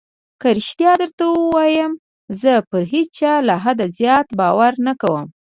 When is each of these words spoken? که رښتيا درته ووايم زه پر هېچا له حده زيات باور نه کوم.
که 0.41 0.47
رښتيا 0.57 0.93
درته 1.01 1.23
ووايم 1.29 1.91
زه 2.41 2.53
پر 2.69 2.83
هېچا 2.93 3.33
له 3.47 3.55
حده 3.63 3.85
زيات 3.97 4.27
باور 4.39 4.73
نه 4.87 4.93
کوم. 5.01 5.25